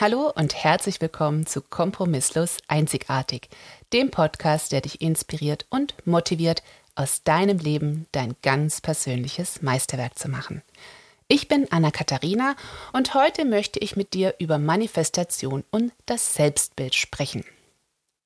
Hallo 0.00 0.30
und 0.32 0.54
herzlich 0.54 1.00
willkommen 1.00 1.44
zu 1.44 1.60
Kompromisslos 1.60 2.58
Einzigartig, 2.68 3.48
dem 3.92 4.12
Podcast, 4.12 4.70
der 4.70 4.80
dich 4.80 5.00
inspiriert 5.00 5.66
und 5.70 5.92
motiviert, 6.06 6.62
aus 6.94 7.24
deinem 7.24 7.58
Leben 7.58 8.06
dein 8.12 8.36
ganz 8.42 8.80
persönliches 8.80 9.60
Meisterwerk 9.60 10.16
zu 10.16 10.28
machen. 10.28 10.62
Ich 11.26 11.48
bin 11.48 11.66
Anna-Katharina 11.72 12.54
und 12.92 13.12
heute 13.14 13.44
möchte 13.44 13.80
ich 13.80 13.96
mit 13.96 14.14
dir 14.14 14.36
über 14.38 14.58
Manifestation 14.58 15.64
und 15.72 15.90
das 16.06 16.32
Selbstbild 16.32 16.94
sprechen. 16.94 17.44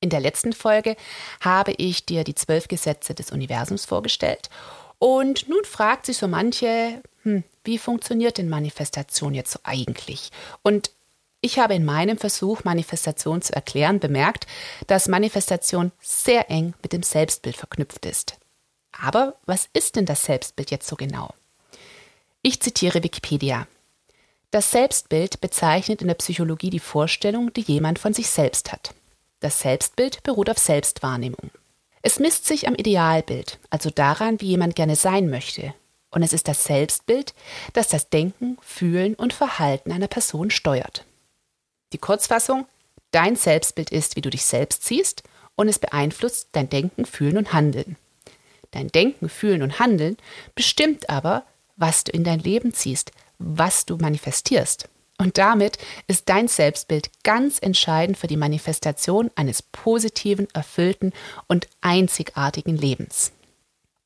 In 0.01 0.11
der 0.11 0.21
letzten 0.21 0.53
Folge 0.53 0.95
habe 1.41 1.73
ich 1.79 2.05
dir 2.05 2.23
die 2.23 2.35
zwölf 2.35 2.69
Gesetze 2.69 3.15
des 3.15 3.31
Universums 3.31 3.87
vorgestellt 3.87 4.51
und 4.99 5.49
nun 5.49 5.65
fragt 5.65 6.05
sich 6.05 6.19
so 6.19 6.29
manche, 6.29 7.03
hm, 7.23 7.45
wie 7.65 7.79
funktioniert 7.79 8.37
denn 8.37 8.51
Manifestation 8.51 9.33
jetzt 9.33 9.53
so 9.53 9.61
eigentlich? 9.63 10.29
Und 10.61 10.91
ich 11.43 11.59
habe 11.59 11.75
in 11.75 11.85
meinem 11.85 12.17
Versuch, 12.17 12.63
Manifestation 12.63 13.43
zu 13.43 13.53
erklären, 13.53 13.99
bemerkt, 13.99 14.47
dass 14.87 15.09
Manifestation 15.09 15.91
sehr 16.01 16.49
eng 16.51 16.73
mit 16.83 16.93
dem 16.93 17.03
Selbstbild 17.03 17.57
verknüpft 17.57 18.07
ist. 18.07 18.37
Aber 18.93 19.35
was 19.45 19.69
ist 19.73 19.97
denn 19.97 20.07
das 20.07 20.25
Selbstbild 20.25 20.71
jetzt 20.71 20.87
so 20.87 20.95
genau? 20.95 21.35
Ich 22.43 22.61
zitiere 22.61 23.03
Wikipedia. 23.03 23.67
Das 24.53 24.71
Selbstbild 24.71 25.41
bezeichnet 25.41 26.01
in 26.01 26.09
der 26.09 26.15
Psychologie 26.15 26.71
die 26.71 26.79
Vorstellung, 26.79 27.53
die 27.53 27.63
jemand 27.63 27.99
von 27.99 28.15
sich 28.15 28.29
selbst 28.29 28.71
hat. 28.71 28.95
Das 29.41 29.61
Selbstbild 29.61 30.23
beruht 30.23 30.49
auf 30.49 30.59
Selbstwahrnehmung. 30.59 31.51
Es 32.03 32.21
misst 32.21 32.47
sich 32.47 32.69
am 32.69 32.77
Idealbild, 32.77 33.59
also 33.71 33.91
daran, 33.91 34.41
wie 34.41 34.47
jemand 34.47 34.77
gerne 34.77 34.95
sein 34.95 35.29
möchte. 35.29 35.75
Und 36.11 36.23
es 36.23 36.33
ist 36.33 36.47
das 36.47 36.65
Selbstbild, 36.65 37.35
das 37.73 37.89
das 37.89 38.11
Denken, 38.11 38.59
Fühlen 38.61 39.15
und 39.15 39.33
Verhalten 39.33 39.91
einer 39.91 40.09
Person 40.09 40.51
steuert. 40.51 41.05
Die 41.93 41.99
Kurzfassung, 41.99 42.67
dein 43.11 43.37
Selbstbild 43.37 43.91
ist, 43.91 44.17
wie 44.17 44.21
du 44.21 44.31
dich 44.31 44.45
selbst 44.45 44.85
siehst 44.85 45.23
und 45.55 45.69
es 45.69 45.79
beeinflusst 45.79 46.49
dein 46.53 46.69
Denken, 46.69 47.05
Fühlen 47.05 47.37
und 47.37 47.53
Handeln. 47.53 47.97
Dein 48.71 48.89
Denken, 48.89 49.29
Fühlen 49.29 49.63
und 49.63 49.79
Handeln 49.79 50.17
bestimmt 50.55 51.11
aber, 51.11 51.45
was 51.77 52.05
du 52.05 52.13
in 52.13 52.25
dein 52.25 52.41
Leben 52.41 52.73
ziehst, 52.73 53.13
was 53.39 53.85
du 53.85 53.97
manifestierst. 53.97 54.89
Und 55.19 55.39
damit 55.39 55.79
ist 56.09 56.29
dein 56.29 56.49
Selbstbild 56.49 57.11
ganz 57.23 57.59
entscheidend 57.61 58.17
für 58.19 58.27
die 58.27 58.37
Manifestation 58.37 59.31
eines 59.37 59.63
positiven, 59.63 60.49
erfüllten 60.55 61.13
und 61.49 61.69
einzigartigen 61.81 62.77
Lebens. 62.77 63.33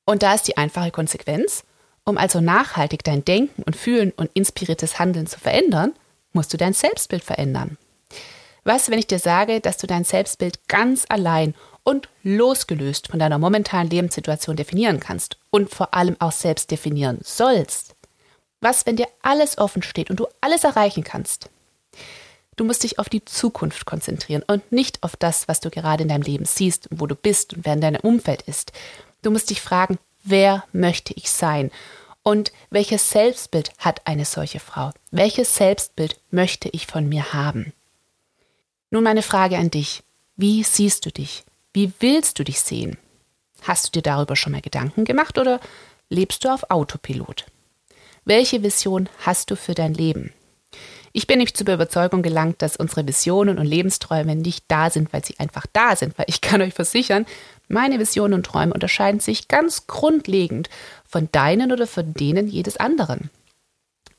Und 0.05 0.23
da 0.23 0.35
ist 0.35 0.49
die 0.49 0.57
einfache 0.57 0.91
Konsequenz, 0.91 1.65
um 2.05 2.19
also 2.19 2.41
nachhaltig 2.41 3.03
dein 3.05 3.25
Denken 3.25 3.63
und 3.63 3.77
Fühlen 3.77 4.13
und 4.17 4.31
inspiriertes 4.35 4.99
Handeln 4.99 5.27
zu 5.27 5.39
verändern, 5.39 5.95
musst 6.37 6.53
du 6.53 6.57
dein 6.57 6.75
Selbstbild 6.75 7.25
verändern. 7.25 7.77
Was, 8.63 8.91
wenn 8.91 8.99
ich 8.99 9.07
dir 9.07 9.19
sage, 9.19 9.61
dass 9.61 9.79
du 9.79 9.87
dein 9.87 10.05
Selbstbild 10.05 10.69
ganz 10.69 11.07
allein 11.09 11.55
und 11.83 12.09
losgelöst 12.23 13.09
von 13.09 13.19
deiner 13.19 13.39
momentanen 13.39 13.91
Lebenssituation 13.91 14.57
definieren 14.57 15.01
kannst 15.01 15.39
und 15.51 15.71
vor 15.71 15.95
allem 15.95 16.17
auch 16.21 16.33
selbst 16.33 16.71
definieren 16.71 17.19
sollst? 17.23 17.95
Was, 18.61 18.87
wenn 18.87 18.97
dir 18.97 19.09
alles 19.23 19.59
offen 19.59 19.83
steht 19.83 20.11
und 20.11 20.21
du 20.21 20.27
alles 20.41 20.65
erreichen 20.65 21.05
kannst? 21.05 21.49
Du 22.57 22.65
musst 22.65 22.83
dich 22.85 22.99
auf 22.99 23.09
die 23.09 23.25
Zukunft 23.25 23.87
konzentrieren 23.87 24.43
und 24.47 24.73
nicht 24.73 25.03
auf 25.03 25.15
das, 25.17 25.47
was 25.47 25.61
du 25.61 25.71
gerade 25.71 26.03
in 26.03 26.09
deinem 26.09 26.23
Leben 26.23 26.45
siehst, 26.45 26.89
wo 26.91 27.07
du 27.07 27.15
bist 27.15 27.55
und 27.55 27.65
wer 27.65 27.75
in 27.75 27.81
deinem 27.81 28.01
Umfeld 28.01 28.43
ist. 28.43 28.73
Du 29.23 29.31
musst 29.31 29.51
dich 29.51 29.61
fragen, 29.61 29.99
wer 30.25 30.65
möchte 30.73 31.13
ich 31.15 31.31
sein? 31.31 31.71
Und 32.27 32.51
welches 32.71 33.09
Selbstbild 33.09 33.71
hat 33.79 34.05
eine 34.05 34.25
solche 34.25 34.59
Frau? 34.59 34.91
Welches 35.13 35.55
Selbstbild 35.55 36.19
möchte 36.33 36.69
ich 36.69 36.89
von 36.89 37.09
mir 37.09 37.33
haben? 37.33 37.73
Nun 38.91 39.05
meine 39.05 39.23
Frage 39.23 39.59
an 39.59 39.71
dich. 39.71 40.03
Wie 40.35 40.65
siehst 40.65 41.07
du 41.07 41.13
dich? 41.13 41.45
Wie 41.73 41.93
willst 42.01 42.41
du 42.41 42.43
dich 42.43 42.59
sehen? 42.59 42.99
Hast 43.63 43.87
du 43.87 43.91
dir 43.93 44.03
darüber 44.03 44.35
schon 44.35 44.51
mal 44.51 44.61
Gedanken 44.61 45.05
gemacht 45.05 45.39
oder 45.39 45.61
lebst 46.09 46.45
du 46.45 46.53
auf 46.53 46.69
Autopilot? 46.69 47.47
Welche 48.25 48.65
Vision 48.65 49.09
hast 49.21 49.53
du 49.53 49.55
für 49.55 49.75
dein 49.75 49.95
Leben? 49.95 50.33
Ich 51.13 51.29
bin 51.29 51.39
nicht 51.39 51.57
zur 51.57 51.73
Überzeugung 51.73 52.23
gelangt, 52.23 52.61
dass 52.61 52.77
unsere 52.77 53.07
Visionen 53.07 53.57
und 53.57 53.67
Lebensträume 53.67 54.35
nicht 54.35 54.65
da 54.67 54.91
sind, 54.91 55.13
weil 55.13 55.25
sie 55.25 55.39
einfach 55.39 55.67
da 55.73 55.95
sind, 55.95 56.19
weil 56.19 56.27
ich 56.29 56.41
kann 56.41 56.61
euch 56.61 56.75
versichern, 56.75 57.25
meine 57.69 57.99
Visionen 57.99 58.35
und 58.35 58.47
Träume 58.47 58.75
unterscheiden 58.75 59.21
sich 59.21 59.49
ganz 59.49 59.87
grundlegend 59.87 60.69
von 61.09 61.29
deinen 61.33 61.73
oder 61.73 61.87
von 61.87 62.15
denen 62.15 62.49
jedes 62.49 62.77
anderen. 62.77 63.31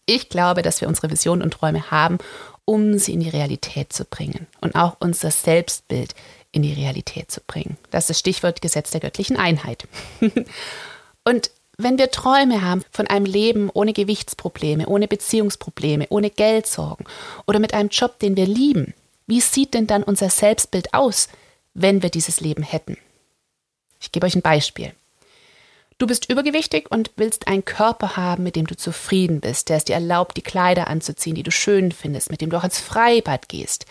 Ich 0.06 0.30
glaube, 0.30 0.62
dass 0.62 0.82
wir 0.82 0.88
unsere 0.88 1.10
Visionen 1.10 1.42
und 1.42 1.52
Träume 1.52 1.92
haben, 1.92 2.18
um 2.66 2.98
sie 2.98 3.14
in 3.14 3.20
die 3.20 3.30
Realität 3.30 3.94
zu 3.94 4.06
bringen 4.06 4.48
und 4.62 4.76
auch 4.76 4.98
unser 5.00 5.32
Selbstbild 5.32 6.16
in 6.52 6.62
die 6.62 6.74
Realität 6.74 7.32
zu 7.32 7.42
bringen. 7.42 7.78
Das 7.92 8.06
ist 8.06 8.10
das 8.10 8.20
Stichwort 8.20 8.62
Gesetz 8.62 8.92
der 8.92 9.02
göttlichen 9.02 9.38
Einheit. 9.38 9.88
und 11.24 11.52
wenn 11.78 11.98
wir 11.98 12.10
Träume 12.10 12.64
haben 12.64 12.84
von 12.92 13.08
einem 13.08 13.26
Leben 13.26 13.70
ohne 13.72 13.94
Gewichtsprobleme, 13.94 14.88
ohne 14.88 15.08
Beziehungsprobleme, 15.08 16.08
ohne 16.10 16.30
Geldsorgen 16.30 17.06
oder 17.46 17.60
mit 17.60 17.74
einem 17.74 17.90
Job, 17.90 18.18
den 18.20 18.36
wir 18.36 18.48
lieben, 18.48 18.94
wie 19.28 19.42
sieht 19.42 19.74
denn 19.74 19.88
dann 19.88 20.04
unser 20.04 20.30
Selbstbild 20.30 20.94
aus, 20.94 21.30
wenn 21.74 22.02
wir 22.02 22.10
dieses 22.10 22.40
Leben 22.40 22.64
hätten? 22.64 22.98
Ich 24.00 24.12
gebe 24.12 24.26
euch 24.26 24.36
ein 24.36 24.42
Beispiel. 24.42 24.94
Du 25.98 26.06
bist 26.06 26.30
übergewichtig 26.30 26.92
und 26.92 27.12
willst 27.16 27.48
einen 27.48 27.66
Körper 27.66 28.18
haben, 28.18 28.44
mit 28.44 28.56
dem 28.56 28.68
du 28.68 28.78
zufrieden 28.78 29.40
bist, 29.40 29.70
der 29.70 29.78
es 29.78 29.86
dir 29.86 29.96
erlaubt, 29.96 30.38
die 30.38 30.44
Kleider 30.44 30.88
anzuziehen, 30.88 31.36
die 31.36 31.44
du 31.44 31.50
schön 31.50 31.92
findest, 31.92 32.30
mit 32.30 32.42
dem 32.42 32.52
du 32.52 32.58
auch 32.58 32.64
ins 32.64 32.80
Freibad 32.80 33.50
gehst. 33.50 33.88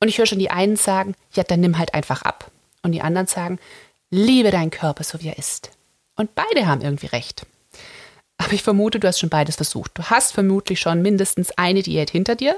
Und 0.00 0.08
ich 0.08 0.16
höre 0.16 0.26
schon 0.26 0.38
die 0.38 0.50
einen 0.50 0.76
sagen, 0.76 1.14
ja, 1.34 1.42
dann 1.42 1.60
nimm 1.60 1.76
halt 1.76 1.92
einfach 1.92 2.22
ab. 2.22 2.50
Und 2.82 2.92
die 2.92 3.02
anderen 3.02 3.26
sagen, 3.26 3.58
liebe 4.10 4.50
deinen 4.50 4.70
Körper 4.70 5.04
so 5.04 5.20
wie 5.20 5.28
er 5.28 5.38
ist. 5.38 5.70
Und 6.16 6.34
beide 6.34 6.66
haben 6.66 6.80
irgendwie 6.80 7.06
recht. 7.06 7.44
Aber 8.38 8.52
ich 8.54 8.62
vermute, 8.62 8.98
du 8.98 9.06
hast 9.06 9.18
schon 9.18 9.28
beides 9.28 9.56
versucht. 9.56 9.92
Du 9.94 10.04
hast 10.04 10.32
vermutlich 10.32 10.80
schon 10.80 11.02
mindestens 11.02 11.50
eine 11.58 11.82
Diät 11.82 12.10
hinter 12.10 12.34
dir 12.34 12.56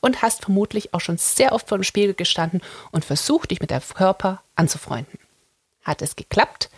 und 0.00 0.22
hast 0.22 0.42
vermutlich 0.42 0.92
auch 0.92 1.00
schon 1.00 1.18
sehr 1.18 1.52
oft 1.52 1.68
vor 1.68 1.78
dem 1.78 1.84
Spiegel 1.84 2.14
gestanden 2.14 2.62
und 2.90 3.04
versucht, 3.04 3.52
dich 3.52 3.60
mit 3.60 3.70
deinem 3.70 3.82
Körper 3.94 4.42
anzufreunden. 4.56 5.19
Hat 5.90 6.02
es 6.02 6.14
geklappt? 6.14 6.70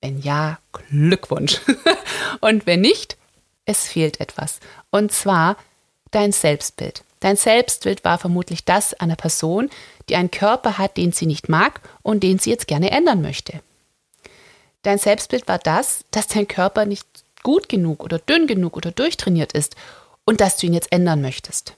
Wenn 0.00 0.18
ja, 0.22 0.58
Glückwunsch. 0.72 1.60
und 2.40 2.64
wenn 2.64 2.80
nicht, 2.80 3.18
es 3.66 3.86
fehlt 3.86 4.18
etwas. 4.18 4.60
Und 4.88 5.12
zwar 5.12 5.58
dein 6.10 6.32
Selbstbild. 6.32 7.04
Dein 7.20 7.36
Selbstbild 7.36 8.02
war 8.02 8.16
vermutlich 8.16 8.64
das 8.64 8.94
einer 8.94 9.16
Person, 9.16 9.68
die 10.08 10.16
einen 10.16 10.30
Körper 10.30 10.78
hat, 10.78 10.96
den 10.96 11.12
sie 11.12 11.26
nicht 11.26 11.50
mag 11.50 11.82
und 12.00 12.22
den 12.22 12.38
sie 12.38 12.48
jetzt 12.48 12.66
gerne 12.66 12.92
ändern 12.92 13.20
möchte. 13.20 13.60
Dein 14.84 14.96
Selbstbild 14.96 15.46
war 15.46 15.58
das, 15.58 16.06
dass 16.10 16.26
dein 16.26 16.48
Körper 16.48 16.86
nicht 16.86 17.06
gut 17.42 17.68
genug 17.68 18.02
oder 18.02 18.18
dünn 18.18 18.46
genug 18.46 18.74
oder 18.78 18.90
durchtrainiert 18.90 19.52
ist 19.52 19.76
und 20.24 20.40
dass 20.40 20.56
du 20.56 20.66
ihn 20.66 20.72
jetzt 20.72 20.92
ändern 20.92 21.20
möchtest. 21.20 21.74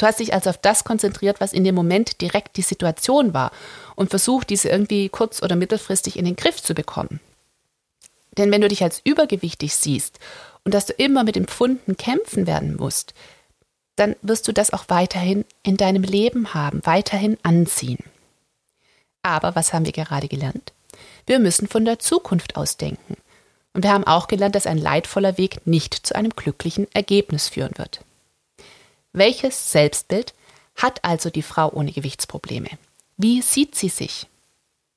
Du 0.00 0.06
hast 0.06 0.18
dich 0.18 0.32
also 0.32 0.48
auf 0.48 0.56
das 0.56 0.84
konzentriert, 0.84 1.42
was 1.42 1.52
in 1.52 1.62
dem 1.62 1.74
Moment 1.74 2.22
direkt 2.22 2.56
die 2.56 2.62
Situation 2.62 3.34
war 3.34 3.52
und 3.96 4.08
versucht, 4.08 4.48
diese 4.48 4.70
irgendwie 4.70 5.10
kurz- 5.10 5.42
oder 5.42 5.56
mittelfristig 5.56 6.18
in 6.18 6.24
den 6.24 6.36
Griff 6.36 6.62
zu 6.62 6.72
bekommen. 6.72 7.20
Denn 8.38 8.50
wenn 8.50 8.62
du 8.62 8.68
dich 8.68 8.82
als 8.82 9.02
übergewichtig 9.04 9.74
siehst 9.74 10.18
und 10.64 10.72
dass 10.72 10.86
du 10.86 10.94
immer 10.94 11.22
mit 11.22 11.36
den 11.36 11.46
Pfunden 11.46 11.98
kämpfen 11.98 12.46
werden 12.46 12.76
musst, 12.76 13.12
dann 13.96 14.16
wirst 14.22 14.48
du 14.48 14.52
das 14.52 14.72
auch 14.72 14.84
weiterhin 14.88 15.44
in 15.62 15.76
deinem 15.76 16.02
Leben 16.02 16.54
haben, 16.54 16.80
weiterhin 16.84 17.36
anziehen. 17.42 18.02
Aber 19.22 19.54
was 19.54 19.74
haben 19.74 19.84
wir 19.84 19.92
gerade 19.92 20.28
gelernt? 20.28 20.72
Wir 21.26 21.40
müssen 21.40 21.68
von 21.68 21.84
der 21.84 21.98
Zukunft 21.98 22.56
ausdenken. 22.56 23.18
Und 23.74 23.84
wir 23.84 23.92
haben 23.92 24.04
auch 24.04 24.28
gelernt, 24.28 24.54
dass 24.54 24.66
ein 24.66 24.78
leidvoller 24.78 25.36
Weg 25.36 25.66
nicht 25.66 25.94
zu 25.94 26.16
einem 26.16 26.30
glücklichen 26.30 26.86
Ergebnis 26.94 27.50
führen 27.50 27.76
wird. 27.76 28.00
Welches 29.12 29.72
Selbstbild 29.72 30.34
hat 30.76 31.04
also 31.04 31.30
die 31.30 31.42
Frau 31.42 31.70
ohne 31.72 31.92
Gewichtsprobleme? 31.92 32.70
Wie 33.16 33.42
sieht 33.42 33.74
sie 33.74 33.88
sich? 33.88 34.26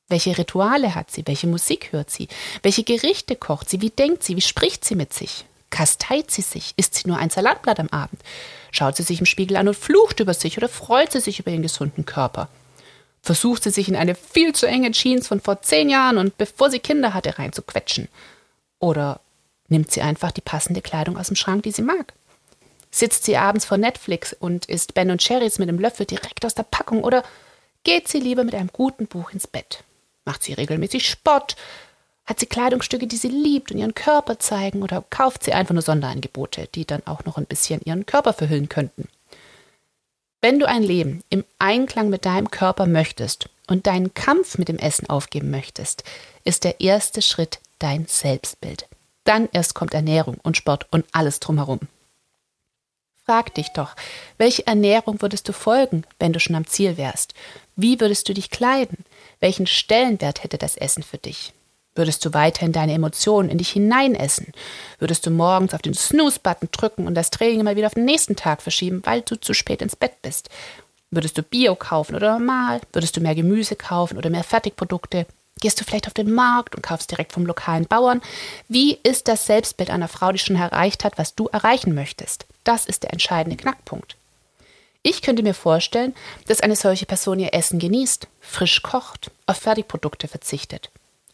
Welche 0.07 0.37
Rituale 0.37 0.93
hat 0.93 1.09
sie? 1.09 1.25
Welche 1.25 1.47
Musik 1.47 1.91
hört 1.91 2.11
sie? 2.11 2.27
Welche 2.61 2.83
Gerichte 2.83 3.35
kocht 3.35 3.69
sie? 3.69 3.81
Wie 3.81 3.89
denkt 3.89 4.23
sie? 4.23 4.35
Wie 4.35 4.41
spricht 4.41 4.85
sie 4.85 4.95
mit 4.95 5.13
sich? 5.13 5.45
Kasteit 5.71 6.29
sie 6.29 6.43
sich? 6.43 6.73
Isst 6.77 6.93
sie 6.93 7.07
nur 7.07 7.17
ein 7.17 7.31
Salatblatt 7.31 7.79
am 7.79 7.89
Abend? 7.89 8.21
Schaut 8.71 8.95
sie 8.95 9.03
sich 9.03 9.19
im 9.19 9.25
Spiegel 9.25 9.57
an 9.57 9.67
und 9.67 9.77
flucht 9.77 10.19
über 10.19 10.35
sich 10.35 10.57
oder 10.57 10.69
freut 10.69 11.11
sie 11.11 11.19
sich 11.19 11.39
über 11.39 11.49
ihren 11.49 11.63
gesunden 11.63 12.05
Körper? 12.05 12.47
Versucht 13.23 13.63
sie 13.63 13.71
sich 13.71 13.87
in 13.87 13.95
eine 13.95 14.13
viel 14.13 14.53
zu 14.53 14.67
enge 14.67 14.91
Jeans 14.91 15.27
von 15.27 15.41
vor 15.41 15.63
zehn 15.63 15.89
Jahren 15.89 16.19
und 16.19 16.37
bevor 16.37 16.69
sie 16.69 16.79
Kinder 16.79 17.15
hatte 17.15 17.39
reinzuquetschen? 17.39 18.09
Oder 18.79 19.19
nimmt 19.69 19.91
sie 19.91 20.01
einfach 20.01 20.31
die 20.31 20.41
passende 20.41 20.81
Kleidung 20.81 21.17
aus 21.17 21.27
dem 21.27 21.35
Schrank, 21.35 21.63
die 21.63 21.71
sie 21.71 21.81
mag? 21.81 22.13
Sitzt 22.95 23.23
sie 23.25 23.37
abends 23.37 23.65
vor 23.65 23.79
Netflix 23.79 24.33
und 24.33 24.67
isst 24.67 24.93
Ben 24.93 25.09
und 25.09 25.19
Cherries 25.19 25.57
mit 25.57 25.67
dem 25.67 25.79
Löffel 25.79 26.05
direkt 26.05 26.45
aus 26.45 26.53
der 26.53 26.61
Packung 26.61 27.03
oder 27.03 27.23
geht 27.83 28.07
sie 28.07 28.19
lieber 28.19 28.43
mit 28.43 28.53
einem 28.53 28.69
guten 28.71 29.07
Buch 29.07 29.31
ins 29.31 29.47
Bett? 29.47 29.83
Macht 30.25 30.43
sie 30.43 30.53
regelmäßig 30.53 31.09
Sport? 31.09 31.55
Hat 32.27 32.39
sie 32.39 32.45
Kleidungsstücke, 32.45 33.07
die 33.07 33.17
sie 33.17 33.29
liebt 33.29 33.71
und 33.71 33.79
ihren 33.79 33.95
Körper 33.95 34.37
zeigen 34.37 34.83
oder 34.83 35.03
kauft 35.09 35.43
sie 35.43 35.53
einfach 35.53 35.73
nur 35.73 35.81
Sonderangebote, 35.81 36.69
die 36.75 36.85
dann 36.85 37.01
auch 37.07 37.25
noch 37.25 37.37
ein 37.37 37.47
bisschen 37.47 37.81
ihren 37.83 38.05
Körper 38.05 38.31
verhüllen 38.31 38.69
könnten? 38.69 39.07
Wenn 40.39 40.59
du 40.59 40.67
ein 40.67 40.83
Leben 40.83 41.23
im 41.31 41.43
Einklang 41.57 42.11
mit 42.11 42.25
deinem 42.25 42.51
Körper 42.51 42.85
möchtest 42.85 43.49
und 43.65 43.87
deinen 43.87 44.13
Kampf 44.13 44.59
mit 44.59 44.67
dem 44.67 44.77
Essen 44.77 45.09
aufgeben 45.09 45.49
möchtest, 45.49 46.03
ist 46.43 46.63
der 46.63 46.79
erste 46.79 47.23
Schritt 47.23 47.57
dein 47.79 48.05
Selbstbild. 48.05 48.85
Dann 49.23 49.49
erst 49.51 49.73
kommt 49.73 49.95
Ernährung 49.95 50.37
und 50.43 50.57
Sport 50.57 50.85
und 50.91 51.05
alles 51.11 51.39
drumherum. 51.39 51.79
Frag 53.25 53.53
dich 53.53 53.69
doch, 53.69 53.95
welche 54.37 54.67
Ernährung 54.67 55.21
würdest 55.21 55.47
du 55.47 55.53
folgen, 55.53 56.03
wenn 56.19 56.33
du 56.33 56.41
schon 56.41 56.57
am 56.57 56.67
Ziel 56.67 56.97
wärst? 56.97 57.33
Wie 57.77 58.01
würdest 58.01 58.27
du 58.27 58.33
dich 58.33 58.49
kleiden? 58.49 59.05
Welchen 59.39 59.65
Stellenwert 59.65 60.43
hätte 60.43 60.57
das 60.57 60.75
Essen 60.75 61.03
für 61.03 61.17
dich? 61.17 61.53
Würdest 61.95 62.25
du 62.25 62.33
weiterhin 62.33 62.73
deine 62.73 62.93
Emotionen 62.93 63.49
in 63.49 63.59
dich 63.59 63.69
hineinessen? 63.69 64.51
Würdest 64.99 65.25
du 65.25 65.31
morgens 65.31 65.73
auf 65.73 65.81
den 65.81 65.93
Snooze-Button 65.93 66.69
drücken 66.71 67.07
und 67.07 67.15
das 67.15 67.29
Training 67.29 67.63
mal 67.63 67.77
wieder 67.77 67.87
auf 67.87 67.93
den 67.93 68.03
nächsten 68.05 68.35
Tag 68.35 68.61
verschieben, 68.61 69.01
weil 69.05 69.21
du 69.21 69.39
zu 69.39 69.53
spät 69.53 69.81
ins 69.81 69.95
Bett 69.95 70.21
bist? 70.21 70.49
Würdest 71.09 71.37
du 71.37 71.43
Bio 71.43 71.75
kaufen 71.75 72.15
oder 72.15 72.33
normal? 72.33 72.81
Würdest 72.91 73.15
du 73.15 73.21
mehr 73.21 73.35
Gemüse 73.35 73.77
kaufen 73.77 74.17
oder 74.17 74.31
mehr 74.31 74.43
Fertigprodukte? 74.43 75.27
Gehst 75.59 75.79
du 75.79 75.85
vielleicht 75.85 76.07
auf 76.07 76.13
den 76.13 76.33
Markt 76.33 76.75
und 76.75 76.81
kaufst 76.81 77.11
direkt 77.11 77.31
vom 77.33 77.45
lokalen 77.45 77.85
Bauern? 77.85 78.21
Wie 78.67 78.97
ist 79.03 79.27
das 79.27 79.45
Selbstbild 79.45 79.89
einer 79.89 80.07
Frau, 80.07 80.31
die 80.31 80.39
schon 80.39 80.55
erreicht 80.55 81.03
hat, 81.03 81.17
was 81.17 81.35
du 81.35 81.47
erreichen 81.47 81.93
möchtest? 81.93 82.45
Das 82.63 82.85
ist 82.85 83.03
der 83.03 83.13
entscheidende 83.13 83.57
Knackpunkt. 83.57 84.15
Ich 85.03 85.21
könnte 85.21 85.43
mir 85.43 85.53
vorstellen, 85.53 86.15
dass 86.47 86.61
eine 86.61 86.77
solche 86.77 87.05
Person 87.05 87.39
ihr 87.39 87.53
Essen 87.53 87.77
genießt, 87.77 88.27
frisch 88.39 88.81
kocht, 88.81 89.31
auf 89.45 89.57
Fertigprodukte 89.57 90.27
verzichtet. 90.29 90.89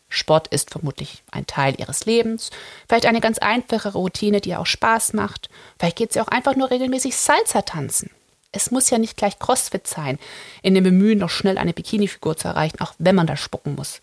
Sport 0.10 0.48
ist 0.48 0.72
vermutlich 0.72 1.22
ein 1.30 1.46
Teil 1.46 1.80
ihres 1.80 2.06
Lebens, 2.06 2.50
vielleicht 2.88 3.06
eine 3.06 3.22
ganz 3.22 3.38
einfache 3.38 3.94
Routine, 3.94 4.42
die 4.42 4.50
ihr 4.50 4.60
auch 4.60 4.66
Spaß 4.66 5.14
macht, 5.14 5.50
vielleicht 5.78 5.98
geht 5.98 6.14
sie 6.14 6.22
auch 6.22 6.28
einfach 6.28 6.56
nur 6.56 6.72
regelmäßig 6.72 7.16
Salsa 7.16 7.62
tanzen. 7.62 8.10
Es 8.52 8.72
muss 8.72 8.90
ja 8.90 8.98
nicht 8.98 9.18
gleich 9.18 9.38
Crossfit 9.38 9.86
sein, 9.86 10.18
in 10.64 10.74
dem 10.74 10.84
Bemühen, 10.84 11.20
noch 11.20 11.30
schnell 11.30 11.58
eine 11.58 11.74
Bikini-Figur 11.74 12.36
zu 12.36 12.48
erreichen, 12.48 12.82
auch 12.82 12.94
wenn 12.98 13.16
man 13.16 13.28
da 13.28 13.38
spucken 13.38 13.76
muss. 13.76 14.02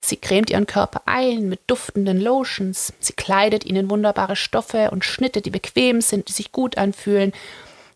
Sie 0.00 0.16
cremt 0.16 0.50
ihren 0.50 0.66
Körper 0.66 1.02
ein 1.06 1.48
mit 1.48 1.60
duftenden 1.66 2.20
Lotions, 2.20 2.92
sie 3.00 3.12
kleidet 3.12 3.64
ihn 3.64 3.76
in 3.76 3.90
wunderbare 3.90 4.36
Stoffe 4.36 4.90
und 4.90 5.04
Schnitte, 5.04 5.42
die 5.42 5.50
bequem 5.50 6.00
sind, 6.00 6.28
die 6.28 6.32
sich 6.32 6.52
gut 6.52 6.78
anfühlen. 6.78 7.32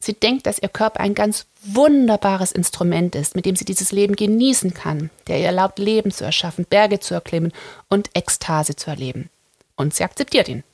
Sie 0.00 0.14
denkt, 0.14 0.46
dass 0.46 0.58
ihr 0.58 0.68
Körper 0.68 1.00
ein 1.00 1.14
ganz 1.14 1.46
wunderbares 1.62 2.50
Instrument 2.50 3.14
ist, 3.14 3.36
mit 3.36 3.46
dem 3.46 3.54
sie 3.54 3.64
dieses 3.64 3.92
Leben 3.92 4.16
genießen 4.16 4.74
kann, 4.74 5.10
der 5.28 5.38
ihr 5.38 5.46
erlaubt, 5.46 5.78
Leben 5.78 6.10
zu 6.10 6.24
erschaffen, 6.24 6.66
Berge 6.68 6.98
zu 6.98 7.14
erklimmen 7.14 7.52
und 7.88 8.10
Ekstase 8.14 8.74
zu 8.74 8.90
erleben. 8.90 9.30
Und 9.76 9.94
sie 9.94 10.02
akzeptiert 10.02 10.48
ihn. 10.48 10.64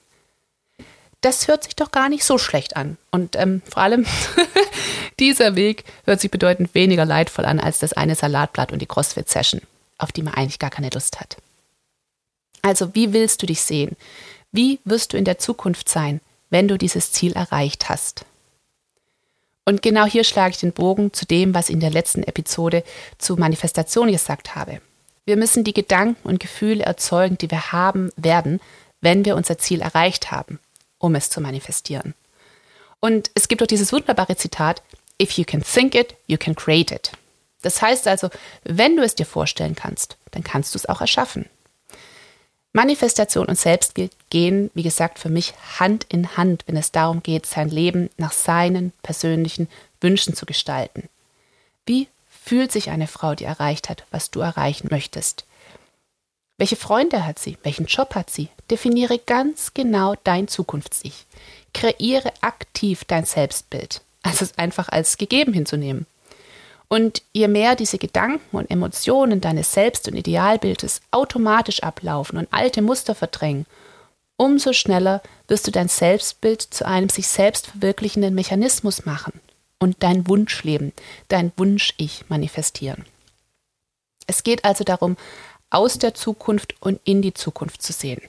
Das 1.20 1.48
hört 1.48 1.64
sich 1.64 1.74
doch 1.74 1.90
gar 1.90 2.08
nicht 2.08 2.24
so 2.24 2.38
schlecht 2.38 2.76
an. 2.76 2.96
Und 3.10 3.34
ähm, 3.36 3.62
vor 3.68 3.82
allem, 3.82 4.06
dieser 5.18 5.56
Weg 5.56 5.84
hört 6.04 6.20
sich 6.20 6.30
bedeutend 6.30 6.74
weniger 6.74 7.04
leidvoll 7.04 7.44
an 7.44 7.58
als 7.58 7.78
das 7.80 7.92
eine 7.92 8.14
Salatblatt 8.14 8.72
und 8.72 8.80
die 8.80 8.86
CrossFit-Session 8.86 9.60
auf 9.98 10.12
die 10.12 10.22
man 10.22 10.34
eigentlich 10.34 10.58
gar 10.58 10.70
keine 10.70 10.90
Lust 10.90 11.20
hat. 11.20 11.36
Also, 12.62 12.94
wie 12.94 13.12
willst 13.12 13.42
du 13.42 13.46
dich 13.46 13.60
sehen? 13.60 13.96
Wie 14.50 14.78
wirst 14.84 15.12
du 15.12 15.16
in 15.16 15.24
der 15.24 15.38
Zukunft 15.38 15.88
sein, 15.88 16.20
wenn 16.50 16.68
du 16.68 16.78
dieses 16.78 17.12
Ziel 17.12 17.32
erreicht 17.32 17.88
hast? 17.88 18.24
Und 19.64 19.82
genau 19.82 20.06
hier 20.06 20.24
schlage 20.24 20.52
ich 20.52 20.60
den 20.60 20.72
Bogen 20.72 21.12
zu 21.12 21.26
dem, 21.26 21.54
was 21.54 21.68
ich 21.68 21.74
in 21.74 21.80
der 21.80 21.90
letzten 21.90 22.22
Episode 22.22 22.84
zu 23.18 23.36
Manifestation 23.36 24.10
gesagt 24.10 24.54
habe. 24.54 24.80
Wir 25.26 25.36
müssen 25.36 25.62
die 25.62 25.74
Gedanken 25.74 26.26
und 26.26 26.40
Gefühle 26.40 26.84
erzeugen, 26.84 27.36
die 27.36 27.50
wir 27.50 27.70
haben 27.72 28.10
werden, 28.16 28.60
wenn 29.02 29.26
wir 29.26 29.36
unser 29.36 29.58
Ziel 29.58 29.82
erreicht 29.82 30.30
haben, 30.30 30.58
um 30.98 31.14
es 31.14 31.30
zu 31.30 31.40
manifestieren. 31.40 32.14
Und 33.00 33.30
es 33.34 33.48
gibt 33.48 33.62
auch 33.62 33.66
dieses 33.66 33.92
wunderbare 33.92 34.36
Zitat, 34.36 34.82
If 35.20 35.32
you 35.32 35.44
can 35.44 35.62
think 35.62 35.94
it, 35.94 36.14
you 36.26 36.36
can 36.36 36.54
create 36.54 36.92
it. 36.92 37.12
Das 37.62 37.82
heißt 37.82 38.06
also, 38.06 38.30
wenn 38.64 38.96
du 38.96 39.02
es 39.02 39.14
dir 39.14 39.26
vorstellen 39.26 39.74
kannst, 39.74 40.16
dann 40.30 40.44
kannst 40.44 40.74
du 40.74 40.78
es 40.78 40.86
auch 40.86 41.00
erschaffen. 41.00 41.46
Manifestation 42.72 43.46
und 43.46 43.58
Selbstbild 43.58 44.12
gehen, 44.30 44.70
wie 44.74 44.82
gesagt, 44.82 45.18
für 45.18 45.30
mich 45.30 45.54
Hand 45.80 46.06
in 46.08 46.36
Hand, 46.36 46.64
wenn 46.66 46.76
es 46.76 46.92
darum 46.92 47.22
geht, 47.22 47.46
sein 47.46 47.70
Leben 47.70 48.10
nach 48.16 48.32
seinen 48.32 48.92
persönlichen 49.02 49.68
Wünschen 50.00 50.34
zu 50.34 50.46
gestalten. 50.46 51.08
Wie 51.86 52.06
fühlt 52.44 52.70
sich 52.70 52.90
eine 52.90 53.08
Frau, 53.08 53.34
die 53.34 53.44
erreicht 53.44 53.88
hat, 53.88 54.04
was 54.10 54.30
du 54.30 54.40
erreichen 54.40 54.88
möchtest? 54.90 55.44
Welche 56.58 56.76
Freunde 56.76 57.24
hat 57.24 57.38
sie? 57.38 57.56
Welchen 57.62 57.86
Job 57.86 58.14
hat 58.16 58.30
sie? 58.30 58.48
Definiere 58.70 59.18
ganz 59.18 59.72
genau 59.74 60.14
dein 60.24 60.48
Zukunfts-Ich. 60.48 61.24
Kreiere 61.72 62.32
aktiv 62.40 63.04
dein 63.04 63.24
Selbstbild. 63.24 64.02
Also 64.22 64.44
es 64.44 64.58
einfach 64.58 64.88
als 64.88 65.16
gegeben 65.18 65.52
hinzunehmen. 65.52 66.06
Und 66.88 67.22
je 67.32 67.48
mehr 67.48 67.76
diese 67.76 67.98
Gedanken 67.98 68.56
und 68.56 68.70
Emotionen 68.70 69.40
deines 69.40 69.72
Selbst- 69.72 70.08
und 70.08 70.16
Idealbildes 70.16 71.00
automatisch 71.10 71.82
ablaufen 71.82 72.38
und 72.38 72.48
alte 72.50 72.82
Muster 72.82 73.14
verdrängen, 73.14 73.66
umso 74.36 74.72
schneller 74.72 75.22
wirst 75.46 75.66
du 75.66 75.70
dein 75.70 75.88
Selbstbild 75.88 76.62
zu 76.62 76.86
einem 76.86 77.08
sich 77.08 77.28
selbst 77.28 77.68
verwirklichenden 77.68 78.34
Mechanismus 78.34 79.04
machen 79.04 79.40
und 79.78 80.02
dein 80.02 80.26
Wunschleben, 80.26 80.92
dein 81.28 81.52
Wunsch-Ich 81.56 82.24
manifestieren. 82.28 83.04
Es 84.26 84.42
geht 84.42 84.64
also 84.64 84.82
darum, 84.82 85.16
aus 85.70 85.98
der 85.98 86.14
Zukunft 86.14 86.74
und 86.80 87.00
in 87.04 87.22
die 87.22 87.34
Zukunft 87.34 87.82
zu 87.82 87.92
sehen. 87.92 88.22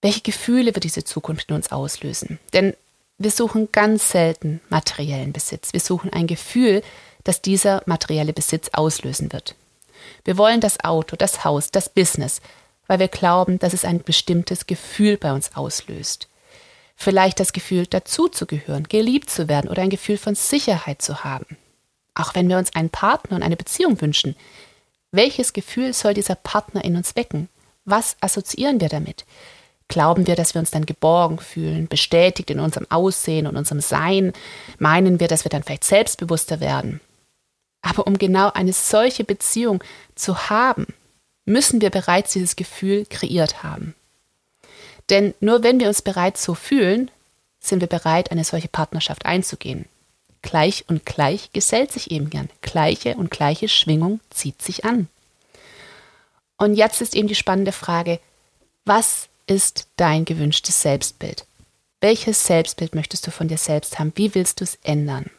Welche 0.00 0.20
Gefühle 0.20 0.74
wird 0.74 0.84
diese 0.84 1.04
Zukunft 1.04 1.48
in 1.48 1.56
uns 1.56 1.70
auslösen? 1.70 2.38
Denn 2.52 2.74
wir 3.18 3.30
suchen 3.30 3.70
ganz 3.70 4.10
selten 4.10 4.60
materiellen 4.68 5.32
Besitz. 5.32 5.72
Wir 5.72 5.80
suchen 5.80 6.12
ein 6.12 6.26
Gefühl, 6.26 6.82
das 7.24 7.40
dieser 7.40 7.82
materielle 7.86 8.32
Besitz 8.32 8.70
auslösen 8.72 9.32
wird. 9.32 9.54
Wir 10.24 10.36
wollen 10.36 10.60
das 10.60 10.80
Auto, 10.84 11.14
das 11.14 11.44
Haus, 11.44 11.70
das 11.70 11.88
Business, 11.88 12.40
weil 12.88 12.98
wir 12.98 13.08
glauben, 13.08 13.60
dass 13.60 13.72
es 13.72 13.84
ein 13.84 14.02
bestimmtes 14.02 14.66
Gefühl 14.66 15.16
bei 15.16 15.32
uns 15.32 15.54
auslöst. 15.54 16.28
Vielleicht 16.96 17.38
das 17.40 17.52
Gefühl, 17.52 17.86
dazuzugehören, 17.86 18.84
geliebt 18.84 19.30
zu 19.30 19.48
werden 19.48 19.70
oder 19.70 19.82
ein 19.82 19.90
Gefühl 19.90 20.18
von 20.18 20.34
Sicherheit 20.34 21.00
zu 21.00 21.24
haben. 21.24 21.56
Auch 22.14 22.34
wenn 22.34 22.48
wir 22.48 22.58
uns 22.58 22.74
einen 22.74 22.90
Partner 22.90 23.36
und 23.36 23.42
eine 23.42 23.56
Beziehung 23.56 24.00
wünschen, 24.00 24.36
welches 25.12 25.52
Gefühl 25.52 25.92
soll 25.92 26.14
dieser 26.14 26.34
Partner 26.34 26.84
in 26.84 26.96
uns 26.96 27.14
wecken? 27.14 27.48
Was 27.84 28.16
assoziieren 28.20 28.80
wir 28.80 28.88
damit? 28.88 29.24
Glauben 29.88 30.26
wir, 30.26 30.36
dass 30.36 30.54
wir 30.54 30.60
uns 30.60 30.70
dann 30.70 30.86
geborgen 30.86 31.38
fühlen, 31.38 31.86
bestätigt 31.86 32.50
in 32.50 32.60
unserem 32.60 32.90
Aussehen 32.90 33.46
und 33.46 33.56
unserem 33.56 33.80
Sein? 33.80 34.32
Meinen 34.78 35.20
wir, 35.20 35.28
dass 35.28 35.44
wir 35.44 35.50
dann 35.50 35.62
vielleicht 35.62 35.84
selbstbewusster 35.84 36.60
werden? 36.60 37.00
Aber 37.82 38.06
um 38.06 38.16
genau 38.16 38.50
eine 38.52 38.72
solche 38.72 39.24
Beziehung 39.24 39.82
zu 40.14 40.48
haben, 40.48 40.86
müssen 41.44 41.80
wir 41.80 41.90
bereits 41.90 42.32
dieses 42.32 42.56
Gefühl 42.56 43.04
kreiert 43.06 43.62
haben. 43.62 43.94
Denn 45.10 45.34
nur 45.40 45.62
wenn 45.62 45.80
wir 45.80 45.88
uns 45.88 46.00
bereits 46.00 46.42
so 46.42 46.54
fühlen, 46.54 47.10
sind 47.60 47.80
wir 47.80 47.88
bereit, 47.88 48.30
eine 48.30 48.44
solche 48.44 48.68
Partnerschaft 48.68 49.26
einzugehen. 49.26 49.84
Gleich 50.42 50.84
und 50.88 51.06
gleich 51.06 51.52
gesellt 51.52 51.92
sich 51.92 52.10
eben 52.10 52.28
gern. 52.28 52.50
Gleiche 52.60 53.14
und 53.14 53.30
gleiche 53.30 53.68
Schwingung 53.68 54.20
zieht 54.30 54.60
sich 54.60 54.84
an. 54.84 55.08
Und 56.58 56.74
jetzt 56.74 57.00
ist 57.00 57.14
eben 57.14 57.28
die 57.28 57.34
spannende 57.34 57.72
Frage, 57.72 58.20
was 58.84 59.28
ist 59.46 59.86
dein 59.96 60.24
gewünschtes 60.24 60.82
Selbstbild? 60.82 61.44
Welches 62.00 62.46
Selbstbild 62.46 62.94
möchtest 62.94 63.26
du 63.26 63.30
von 63.30 63.48
dir 63.48 63.58
selbst 63.58 63.98
haben? 63.98 64.12
Wie 64.16 64.34
willst 64.34 64.60
du 64.60 64.64
es 64.64 64.78
ändern? 64.82 65.30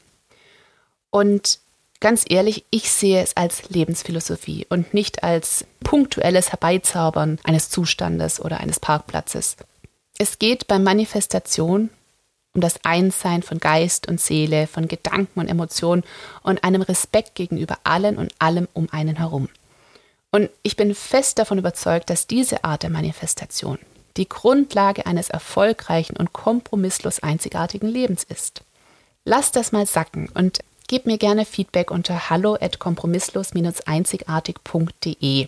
Und 1.10 1.60
ganz 2.00 2.26
ehrlich, 2.28 2.66
ich 2.70 2.90
sehe 2.90 3.22
es 3.22 3.36
als 3.36 3.70
Lebensphilosophie 3.70 4.66
und 4.70 4.94
nicht 4.94 5.24
als 5.24 5.66
punktuelles 5.84 6.52
Herbeizaubern 6.52 7.40
eines 7.44 7.70
Zustandes 7.70 8.40
oder 8.40 8.60
eines 8.60 8.80
Parkplatzes. 8.80 9.58
Es 10.18 10.40
geht 10.40 10.68
bei 10.68 10.80
Manifestation 10.80 11.90
um 12.54 12.62
das 12.62 12.84
Einssein 12.84 13.44
von 13.44 13.60
Geist 13.60 14.08
und 14.08 14.22
Seele, 14.22 14.68
von 14.68 14.88
Gedanken 14.88 15.40
und 15.40 15.48
Emotionen 15.48 16.04
und 16.44 16.64
einem 16.64 16.84
Respekt 16.84 17.36
gegenüber 17.36 17.78
allen 17.84 18.18
und 18.18 18.34
allem 18.40 18.68
um 18.74 18.88
einen 18.92 19.18
herum. 19.18 19.50
Und 20.32 20.50
ich 20.64 20.76
bin 20.76 20.96
fest 20.96 21.38
davon 21.40 21.58
überzeugt, 21.58 22.10
dass 22.10 22.28
diese 22.28 22.64
Art 22.64 22.84
der 22.84 22.90
Manifestation 22.90 23.80
die 24.18 24.28
Grundlage 24.30 25.06
eines 25.06 25.30
erfolgreichen 25.30 26.16
und 26.18 26.34
kompromisslos 26.34 27.20
einzigartigen 27.20 27.88
Lebens 27.88 28.24
ist. 28.24 28.64
Lass 29.26 29.52
das 29.52 29.72
mal 29.72 29.86
sacken 29.86 30.28
und 30.34 30.60
gib 30.88 31.06
mir 31.06 31.18
gerne 31.18 31.46
Feedback 31.46 31.92
unter 31.92 32.30
hallo 32.30 32.58
at 32.60 32.80
kompromisslos-einzigartig.de. 32.80 35.48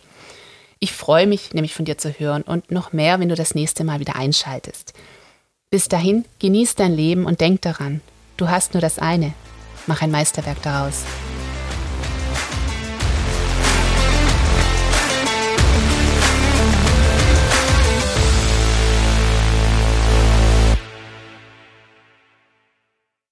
Ich 0.80 0.94
freue 0.94 1.28
mich 1.28 1.54
nämlich 1.54 1.76
von 1.76 1.86
dir 1.86 1.98
zu 1.98 2.12
hören 2.12 2.42
und 2.42 2.72
noch 2.72 2.92
mehr, 2.94 3.20
wenn 3.20 3.28
du 3.30 3.36
das 3.36 3.56
nächste 3.56 3.84
Mal 3.84 4.00
wieder 4.00 4.16
einschaltest. 4.16 4.94
Bis 5.76 5.90
dahin, 5.90 6.24
genieß 6.40 6.76
dein 6.76 6.94
Leben 6.94 7.26
und 7.26 7.42
denk 7.42 7.62
daran, 7.64 8.00
du 8.38 8.48
hast 8.48 8.76
nur 8.76 8.80
das 8.80 8.98
eine. 8.98 9.34
Mach 9.88 10.02
ein 10.02 10.10
Meisterwerk 10.10 10.62
daraus. 10.62 11.04